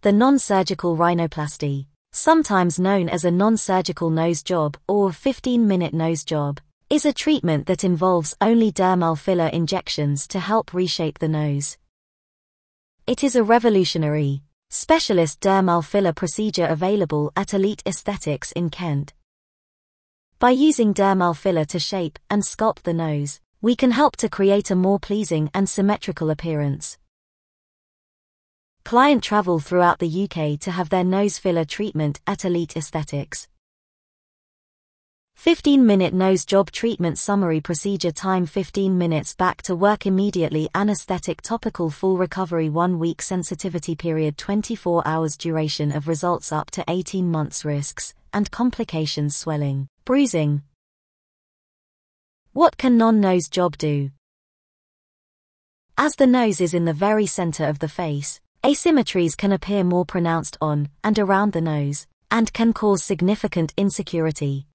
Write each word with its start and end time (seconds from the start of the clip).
The 0.00 0.12
non-surgical 0.12 0.96
rhinoplasty, 0.96 1.86
sometimes 2.12 2.78
known 2.78 3.10
as 3.10 3.26
a 3.26 3.30
non-surgical 3.30 4.08
nose 4.08 4.42
job 4.42 4.78
or 4.88 5.10
15-minute 5.10 5.92
nose 5.92 6.24
job, 6.24 6.60
is 6.88 7.04
a 7.04 7.12
treatment 7.12 7.66
that 7.66 7.84
involves 7.84 8.34
only 8.40 8.72
dermal 8.72 9.18
filler 9.18 9.48
injections 9.48 10.26
to 10.28 10.40
help 10.40 10.72
reshape 10.72 11.18
the 11.18 11.28
nose. 11.28 11.76
It 13.06 13.22
is 13.22 13.36
a 13.36 13.44
revolutionary, 13.44 14.44
specialist 14.70 15.40
dermal 15.40 15.84
filler 15.84 16.12
procedure 16.12 16.66
available 16.66 17.32
at 17.36 17.54
Elite 17.54 17.82
Aesthetics 17.86 18.52
in 18.52 18.70
Kent. 18.70 19.14
By 20.38 20.50
using 20.50 20.92
dermal 20.92 21.36
filler 21.36 21.64
to 21.66 21.78
shape 21.78 22.18
and 22.28 22.42
sculpt 22.42 22.82
the 22.82 22.92
nose, 22.92 23.40
we 23.62 23.74
can 23.74 23.92
help 23.92 24.16
to 24.16 24.28
create 24.28 24.70
a 24.70 24.76
more 24.76 24.98
pleasing 24.98 25.50
and 25.54 25.68
symmetrical 25.68 26.30
appearance. 26.30 26.98
Client 28.84 29.22
travel 29.22 29.58
throughout 29.58 29.98
the 29.98 30.24
UK 30.24 30.60
to 30.60 30.70
have 30.70 30.90
their 30.90 31.04
nose 31.04 31.38
filler 31.38 31.64
treatment 31.64 32.20
at 32.26 32.44
Elite 32.44 32.76
Aesthetics. 32.76 33.48
15 35.36 35.86
minute 35.86 36.12
nose 36.12 36.44
job 36.44 36.72
treatment 36.72 37.18
summary 37.18 37.60
procedure 37.60 38.10
time 38.10 38.46
15 38.46 38.98
minutes 38.98 39.34
back 39.34 39.62
to 39.62 39.76
work 39.76 40.04
immediately 40.04 40.68
anesthetic 40.74 41.40
topical 41.40 41.88
full 41.88 42.16
recovery 42.16 42.68
1 42.68 42.98
week 42.98 43.22
sensitivity 43.22 43.94
period 43.94 44.36
24 44.38 45.06
hours 45.06 45.36
duration 45.36 45.92
of 45.92 46.08
results 46.08 46.50
up 46.50 46.70
to 46.72 46.82
18 46.88 47.30
months 47.30 47.64
risks 47.64 48.12
and 48.32 48.50
complications 48.50 49.36
swelling, 49.36 49.88
bruising. 50.04 50.62
What 52.52 52.76
can 52.76 52.96
non-nose 52.96 53.48
job 53.48 53.78
do? 53.78 54.10
As 55.96 56.16
the 56.16 56.26
nose 56.26 56.60
is 56.60 56.74
in 56.74 56.86
the 56.86 56.92
very 56.92 57.26
center 57.26 57.66
of 57.66 57.78
the 57.78 57.88
face, 57.88 58.40
asymmetries 58.64 59.36
can 59.36 59.52
appear 59.52 59.84
more 59.84 60.04
pronounced 60.04 60.56
on 60.60 60.88
and 61.04 61.18
around 61.18 61.52
the 61.52 61.60
nose 61.60 62.06
and 62.30 62.52
can 62.52 62.72
cause 62.72 63.04
significant 63.04 63.72
insecurity. 63.76 64.66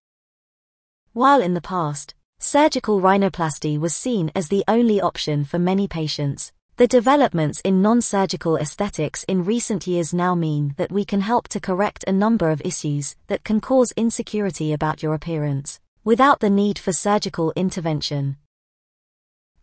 While 1.13 1.41
in 1.41 1.55
the 1.55 1.59
past, 1.59 2.15
surgical 2.39 3.01
rhinoplasty 3.01 3.77
was 3.77 3.93
seen 3.93 4.31
as 4.33 4.47
the 4.47 4.63
only 4.65 5.01
option 5.01 5.43
for 5.43 5.59
many 5.59 5.85
patients, 5.85 6.53
the 6.77 6.87
developments 6.87 7.59
in 7.65 7.81
non-surgical 7.81 8.55
aesthetics 8.55 9.25
in 9.25 9.43
recent 9.43 9.87
years 9.87 10.13
now 10.13 10.35
mean 10.35 10.73
that 10.77 10.89
we 10.89 11.03
can 11.03 11.19
help 11.19 11.49
to 11.49 11.59
correct 11.59 12.05
a 12.07 12.13
number 12.13 12.49
of 12.49 12.61
issues 12.63 13.17
that 13.27 13.43
can 13.43 13.59
cause 13.59 13.91
insecurity 13.97 14.71
about 14.71 15.03
your 15.03 15.13
appearance, 15.13 15.81
without 16.05 16.39
the 16.39 16.49
need 16.49 16.79
for 16.79 16.93
surgical 16.93 17.51
intervention. 17.57 18.37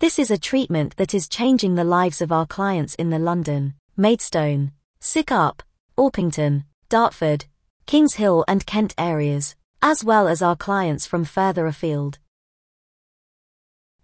This 0.00 0.18
is 0.18 0.30
a 0.30 0.36
treatment 0.36 0.96
that 0.96 1.14
is 1.14 1.28
changing 1.28 1.76
the 1.76 1.82
lives 1.82 2.20
of 2.20 2.30
our 2.30 2.46
clients 2.46 2.94
in 2.96 3.08
the 3.08 3.18
London, 3.18 3.72
Maidstone, 3.96 4.72
Sidcup, 5.00 5.60
Orpington, 5.96 6.64
Dartford, 6.90 7.46
Kings 7.86 8.16
Hill 8.16 8.44
and 8.46 8.66
Kent 8.66 8.94
areas, 8.98 9.56
as 9.82 10.02
well 10.02 10.26
as 10.26 10.42
our 10.42 10.56
clients 10.56 11.06
from 11.06 11.24
further 11.24 11.66
afield. 11.66 12.18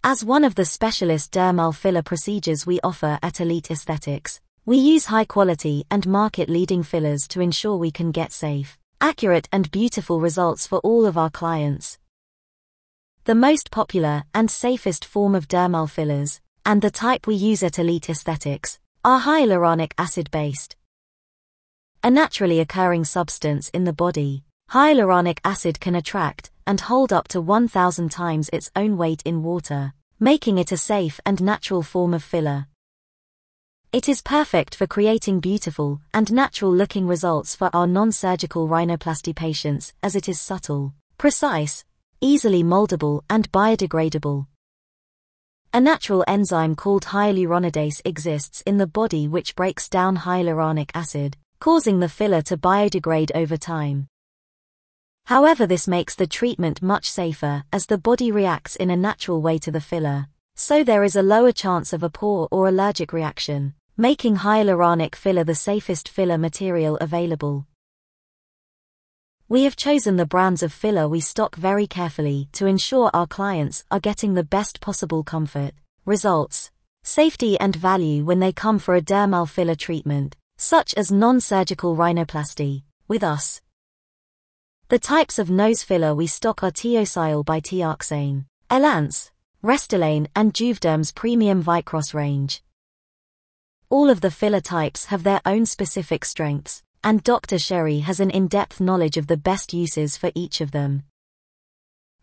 As 0.03 0.25
one 0.25 0.45
of 0.45 0.55
the 0.55 0.65
specialist 0.65 1.33
dermal 1.33 1.75
filler 1.75 2.03
procedures 2.03 2.67
we 2.67 2.79
offer 2.85 3.19
at 3.23 3.41
Elite 3.41 3.71
Aesthetics, 3.71 4.41
we 4.67 4.77
use 4.77 5.07
high 5.07 5.25
quality 5.25 5.85
and 5.91 6.07
market 6.07 6.49
leading 6.49 6.83
fillers 6.83 7.27
to 7.29 7.41
ensure 7.41 7.77
we 7.77 7.91
can 7.91 8.13
get 8.13 8.33
safe, 8.33 8.79
accurate, 9.01 9.49
and 9.51 9.71
beautiful 9.71 10.21
results 10.21 10.67
for 10.67 10.79
all 10.81 11.07
of 11.07 11.19
our 11.19 11.31
clients. 11.31 11.99
The 13.25 13.35
most 13.35 13.71
popular 13.71 14.25
and 14.35 14.51
safest 14.51 15.05
form 15.05 15.35
of 15.35 15.49
dermal 15.49 15.91
fillers, 15.91 16.41
and 16.65 16.83
the 16.83 16.91
type 16.91 17.27
we 17.27 17.35
use 17.35 17.63
at 17.63 17.79
Elite 17.79 18.09
Aesthetics, 18.09 18.79
are 19.05 19.21
hyaluronic 19.21 19.93
acid 19.99 20.31
based. 20.31 20.77
A 22.03 22.11
naturally 22.11 22.61
occurring 22.61 23.05
substance 23.05 23.71
in 23.71 23.85
the 23.85 23.93
body, 23.93 24.45
Hyaluronic 24.75 25.39
acid 25.45 25.79
can 25.79 25.95
attract 25.95 26.51
and 26.67 26.81
hold 26.81 27.13
up 27.13 27.29
to 27.29 27.41
1000 27.41 28.11
times 28.11 28.51
its 28.53 28.73
own 28.75 28.97
weight 28.97 29.23
in 29.25 29.45
water, 29.45 29.93
making 30.19 30.59
it 30.59 30.73
a 30.73 30.77
safe 30.77 31.21
and 31.25 31.41
natural 31.41 31.81
form 31.81 32.13
of 32.13 32.25
filler. 32.25 32.67
It 33.93 34.09
is 34.09 34.21
perfect 34.21 34.75
for 34.75 34.89
creating 34.89 35.39
beautiful 35.39 36.01
and 36.13 36.33
natural 36.33 36.75
looking 36.75 37.07
results 37.07 37.55
for 37.55 37.71
our 37.73 37.87
non-surgical 37.87 38.67
rhinoplasty 38.67 39.33
patients 39.33 39.93
as 40.03 40.17
it 40.17 40.29
is 40.29 40.41
subtle, 40.41 40.93
precise, 41.19 41.85
easily 42.21 42.65
moldable 42.65 43.23
and 43.31 43.53
biodegradable. 43.53 44.49
A 45.73 45.81
natural 45.81 46.25
enzyme 46.27 46.75
called 46.75 47.05
hyaluronidase 47.05 48.03
exists 48.05 48.61
in 48.67 48.79
the 48.79 48.89
body 48.89 49.29
which 49.29 49.55
breaks 49.55 49.89
down 49.89 50.17
hyaluronic 50.17 50.91
acid, 50.95 51.37
causing 51.61 52.01
the 52.01 52.09
filler 52.09 52.43
to 52.43 52.57
biodegrade 52.57 53.31
over 53.37 53.57
time. 53.57 54.09
However 55.27 55.67
this 55.67 55.89
makes 55.89 56.15
the 56.15 56.27
treatment 56.27 56.83
much 56.83 57.11
safer 57.11 57.65
as 57.73 57.87
the 57.87 57.97
body 57.97 58.31
reacts 58.31 58.77
in 58.77 58.91
a 58.91 58.97
natural 58.97 59.41
way 59.41 59.57
to 59.59 59.71
the 59.71 59.81
filler, 59.81 60.29
so 60.55 60.85
there 60.85 61.03
is 61.03 61.17
a 61.17 61.23
lower 61.23 61.51
chance 61.51 61.95
of 61.95 62.03
a 62.03 62.11
poor 62.11 62.47
or 62.51 62.69
allergic 62.69 63.11
reaction, 63.13 63.73
making 63.97 64.37
hyaluronic 64.37 65.15
filler 65.15 65.43
the 65.43 65.55
safest 65.55 66.11
filler 66.11 66.37
material 66.37 66.97
available. 67.01 67.67
We 69.49 69.65
have 69.65 69.77
chosen 69.77 70.17
the 70.17 70.27
brands 70.27 70.63
of 70.63 70.73
filler 70.73 71.09
we 71.09 71.21
stock 71.21 71.57
very 71.57 71.87
carefully 71.87 72.49
to 72.53 72.67
ensure 72.67 73.11
our 73.15 73.27
clients 73.27 73.85
are 73.91 74.01
getting 74.01 74.35
the 74.35 74.45
best 74.45 74.81
possible 74.83 75.23
comfort, 75.23 75.73
results, 76.05 76.71
safety 77.03 77.59
and 77.59 77.75
value 77.75 78.25
when 78.25 78.41
they 78.41 78.53
come 78.53 78.79
for 78.79 78.95
a 78.95 79.03
dermal 79.03 79.49
filler 79.49 79.75
treatment, 79.75 80.37
such 80.59 80.93
as 80.95 81.11
non-surgical 81.11 81.97
rhinoplasty, 81.97 82.83
with 83.09 83.23
us. 83.23 83.63
The 84.89 84.99
types 84.99 85.39
of 85.39 85.49
nose 85.49 85.83
filler 85.83 86.15
we 86.15 86.27
stock 86.27 86.63
are 86.63 86.71
Teosyal 86.71 87.43
by 87.43 87.59
Teoxane, 87.59 88.45
Ellansé, 88.71 89.31
Restylane 89.63 90.27
and 90.37 90.53
Juvederm's 90.53 91.11
premium 91.11 91.65
Vycross 91.65 92.13
range. 92.13 92.63
All 93.89 94.11
of 94.11 94.21
the 94.21 94.31
filler 94.31 94.61
types 94.61 95.07
have 95.07 95.23
their 95.23 95.41
own 95.47 95.65
specific 95.65 96.23
strengths, 96.27 96.83
and 97.03 97.23
Dr. 97.23 97.59
Sherry 97.59 98.01
has 98.01 98.21
an 98.21 98.29
in-depth 98.29 98.79
knowledge 98.79 99.17
of 99.17 99.27
the 99.27 99.39
best 99.39 99.73
uses 99.73 100.19
for 100.19 100.31
each 100.35 100.61
of 100.61 100.73
them. 100.73 101.05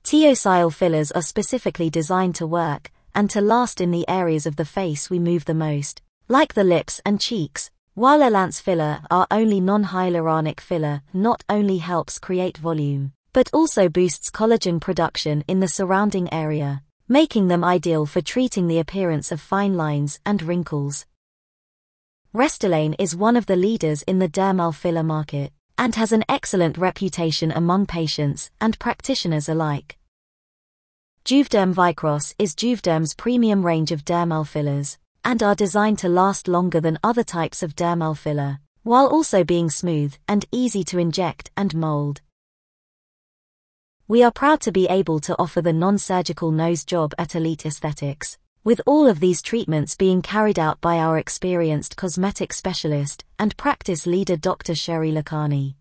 Teosyal 0.04 0.72
fillers 0.72 1.12
are 1.14 1.24
specifically 1.24 1.90
designed 1.90 2.36
to 2.36 2.46
work 2.46 2.92
and 3.16 3.28
to 3.32 3.42
last 3.42 3.82
in 3.82 3.90
the 3.90 4.08
areas 4.08 4.46
of 4.46 4.58
the 4.58 4.66
face 4.66 5.10
we 5.10 5.18
move 5.18 5.46
the 5.46 5.56
most, 5.56 6.04
like 6.28 6.54
the 6.54 6.64
lips 6.64 7.02
and 7.08 7.20
cheeks, 7.20 7.72
while 7.94 8.20
Ellansé 8.20 8.62
filler, 8.62 9.02
our 9.12 9.28
only 9.30 9.60
non-hyaluronic 9.60 10.62
filler, 10.62 11.02
not 11.14 11.44
only 11.50 11.80
helps 11.80 12.20
create 12.20 12.58
volume, 12.58 13.12
but 13.34 13.50
also 13.52 13.90
boosts 13.90 14.32
collagen 14.32 14.80
production 14.80 15.44
in 15.48 15.60
the 15.60 15.68
surrounding 15.68 16.32
area, 16.34 16.84
making 17.10 17.50
them 17.50 17.66
ideal 17.66 18.06
for 18.06 18.22
treating 18.22 18.68
the 18.68 18.80
appearance 18.80 19.32
of 19.32 19.42
fine 19.42 19.76
lines 19.76 20.20
and 20.26 20.42
wrinkles. 20.42 21.06
Restylane 22.34 22.96
is 22.98 23.14
one 23.14 23.36
of 23.36 23.46
the 23.46 23.58
leaders 23.58 24.04
in 24.04 24.20
the 24.20 24.30
dermal 24.30 24.74
filler 24.74 25.04
market, 25.04 25.52
and 25.78 25.96
has 25.96 26.14
an 26.14 26.24
excellent 26.30 26.78
reputation 26.78 27.52
among 27.52 27.86
patients 27.86 28.52
and 28.62 28.80
practitioners 28.80 29.50
alike. 29.50 29.98
Juvederm 31.26 31.74
Vycross 31.74 32.34
is 32.40 32.56
Juvederm's 32.56 33.14
premium 33.16 33.66
range 33.66 33.92
of 33.92 34.06
dermal 34.06 34.48
fillers, 34.48 34.98
and 35.24 35.44
are 35.44 35.56
designed 35.56 36.00
to 36.00 36.10
last 36.10 36.48
longer 36.48 36.80
than 36.80 37.00
other 37.04 37.24
types 37.24 37.62
of 37.64 37.76
dermal 37.76 38.18
filler, 38.18 38.60
while 38.84 39.08
also 39.08 39.44
being 39.44 39.70
smooth 39.70 40.16
and 40.28 40.46
easy 40.52 40.84
to 40.84 40.98
inject 40.98 41.52
and 41.56 41.76
mold. 41.76 42.22
We 44.08 44.24
are 44.24 44.32
proud 44.32 44.62
to 44.62 44.72
be 44.72 44.88
able 44.88 45.20
to 45.22 45.38
offer 45.40 45.62
the 45.62 45.74
non-surgical 45.74 46.52
nose 46.52 46.84
job 46.84 47.14
at 47.18 47.36
Elite 47.36 47.66
Aesthetics, 47.66 48.38
with 48.64 48.82
all 48.86 49.08
of 49.08 49.20
these 49.20 49.42
treatments 49.42 49.96
being 49.96 50.22
carried 50.22 50.60
out 50.60 50.82
by 50.82 50.98
our 50.98 51.18
experienced 51.18 51.96
cosmetic 51.96 52.54
specialist 52.54 53.24
and 53.40 53.56
practice 53.58 54.06
leader 54.06 54.38
Dr. 54.38 54.76
Sherry 54.76 55.12
Lakhani. 55.12 55.76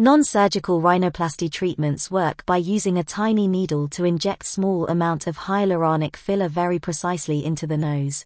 Non-surgical 0.00 0.80
rhinoplasty 0.80 1.50
treatments 1.50 2.08
work 2.08 2.46
by 2.46 2.56
using 2.56 2.96
a 2.98 3.02
tiny 3.02 3.48
needle 3.48 3.88
to 3.88 4.04
inject 4.04 4.46
small 4.46 4.86
amount 4.86 5.26
of 5.26 5.36
hyaluronic 5.36 6.14
filler 6.14 6.48
very 6.48 6.78
precisely 6.78 7.44
into 7.44 7.66
the 7.66 7.76
nose. 7.76 8.24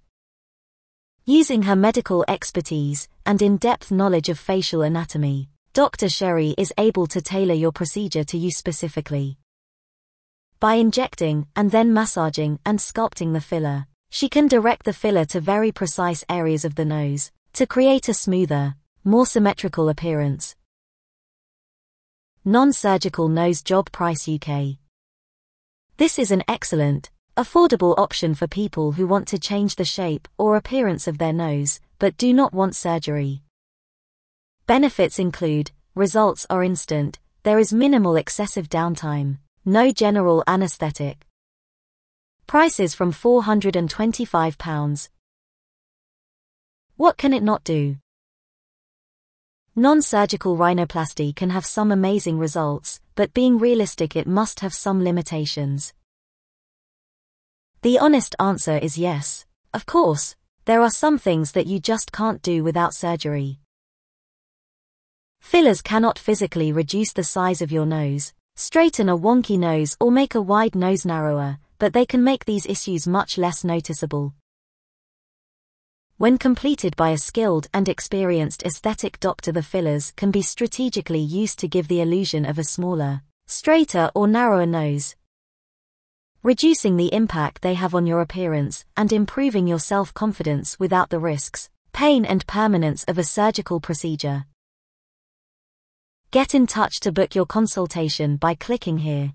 Using 1.25 1.63
her 1.63 1.75
medical 1.75 2.27
expertise 2.29 3.09
and 3.25 3.41
in-depth 3.41 3.91
knowledge 3.91 4.29
of 4.29 4.39
facial 4.39 4.83
anatomy, 4.83 5.49
Dr. 5.73 6.11
Sherry 6.11 6.55
is 6.59 6.75
able 6.77 7.07
to 7.07 7.23
tailor 7.23 7.55
your 7.55 7.73
procedure 7.73 8.25
to 8.25 8.37
you 8.37 8.51
specifically. 8.51 9.39
By 10.61 10.75
injecting 10.75 11.47
and 11.57 11.71
then 11.71 11.95
massaging 11.95 12.59
and 12.67 12.81
sculpting 12.81 13.33
the 13.33 13.41
filler, 13.41 13.87
she 14.11 14.29
can 14.29 14.47
direct 14.47 14.85
the 14.85 14.93
filler 14.93 15.25
to 15.25 15.41
very 15.41 15.73
precise 15.73 16.23
areas 16.29 16.67
of 16.67 16.75
the 16.75 16.85
nose, 16.85 17.33
to 17.55 17.67
create 17.67 18.11
a 18.11 18.15
smoother, 18.15 18.75
more 19.05 19.25
symmetrical 19.25 19.89
appearance. 19.89 20.55
Non-surgical 22.45 23.29
nose 23.29 23.63
job 23.63 23.93
price 23.93 24.29
UK. 24.29 24.79
This 25.97 26.19
is 26.19 26.33
an 26.33 26.43
excellent, 26.49 27.09
affordable 27.37 27.97
option 27.97 28.35
for 28.35 28.49
people 28.49 28.91
who 28.91 29.07
want 29.07 29.29
to 29.29 29.39
change 29.39 29.77
the 29.77 29.85
shape 29.85 30.27
or 30.39 30.57
appearance 30.57 31.07
of 31.07 31.19
their 31.19 31.33
nose, 31.33 31.79
but 32.01 32.17
do 32.17 32.33
not 32.33 32.53
want 32.53 32.75
surgery. 32.75 33.43
Benefits 34.67 35.21
include, 35.21 35.71
results 35.95 36.45
are 36.51 36.65
instant, 36.65 37.21
there 37.45 37.61
is 37.61 37.73
minimal 37.73 38.17
excessive 38.17 38.69
downtime, 38.69 39.39
no 39.65 39.93
general 39.93 40.43
anesthetic. 40.49 41.25
Prices 42.49 42.93
from 42.93 43.13
£425. 43.13 45.09
What 46.97 47.17
can 47.17 47.33
it 47.33 47.45
not 47.45 47.63
do? 47.63 47.99
Non-surgical 49.75 50.59
rhinoplasty 50.59 51.35
can 51.35 51.49
have 51.49 51.65
some 51.65 51.91
amazing 51.91 52.39
results, 52.39 53.01
but 53.15 53.33
being 53.33 53.57
realistic 53.57 54.15
it 54.15 54.27
must 54.27 54.61
have 54.61 54.75
some 54.75 55.03
limitations. 55.03 55.95
The 57.81 57.99
honest 57.99 58.37
answer 58.39 58.77
is 58.77 58.99
yes. 58.99 59.47
Of 59.73 59.87
course, 59.87 60.37
there 60.67 60.83
are 60.83 60.91
some 60.91 61.17
things 61.17 61.53
that 61.53 61.67
you 61.67 61.81
just 61.81 62.13
can't 62.13 62.43
do 62.43 62.63
without 62.63 62.93
surgery. 62.93 63.61
Fillers 65.41 65.81
cannot 65.81 66.19
physically 66.19 66.71
reduce 66.71 67.15
the 67.15 67.25
size 67.25 67.63
of 67.63 67.73
your 67.73 67.87
nose, 67.87 68.35
straighten 68.57 69.09
a 69.09 69.17
wonky 69.17 69.59
nose 69.59 69.97
or 69.99 70.13
make 70.13 70.35
a 70.35 70.43
wide 70.43 70.75
nose 70.75 71.07
narrower, 71.07 71.59
but 71.79 71.95
they 71.95 72.05
can 72.05 72.23
make 72.23 72.45
these 72.45 72.67
issues 72.67 73.09
much 73.09 73.39
less 73.39 73.65
noticeable. 73.65 74.35
When 76.23 76.39
completed 76.39 76.95
by 76.95 77.11
a 77.11 77.19
skilled 77.19 77.67
and 77.75 77.89
experienced 77.89 78.63
aesthetic 78.63 79.19
doctor 79.19 79.51
the 79.51 79.61
fillers 79.61 80.13
can 80.13 80.31
be 80.31 80.41
strategically 80.41 81.19
used 81.19 81.59
to 81.59 81.67
give 81.67 81.89
the 81.89 82.01
illusion 82.01 82.45
of 82.45 82.61
a 82.61 82.63
smaller, 82.63 83.23
straighter 83.49 84.09
or 84.15 84.29
narrower 84.29 84.65
nose, 84.65 85.17
reducing 86.45 86.97
the 86.97 87.13
impact 87.13 87.61
they 87.61 87.75
have 87.75 87.93
on 87.93 88.07
your 88.07 88.21
appearance 88.21 88.85
and 88.97 89.13
improving 89.13 89.67
your 89.67 89.81
self-confidence 89.81 90.79
without 90.79 91.11
the 91.11 91.19
risks, 91.19 91.71
pain 91.93 92.25
and 92.25 92.47
permanence 92.47 93.03
of 93.09 93.19
a 93.19 93.25
surgical 93.25 93.81
procedure. 93.81 94.45
Get 96.31 96.55
in 96.55 96.69
touch 96.69 97.01
to 97.01 97.11
book 97.11 97.35
your 97.35 97.47
consultation 97.47 98.37
by 98.37 98.55
clicking 98.55 98.99
here. 98.99 99.33